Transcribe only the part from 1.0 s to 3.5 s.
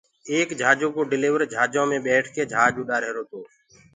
ڊليورَ جھآجو مي ٻيٺڪي جھآج اُڏآهيروَ تو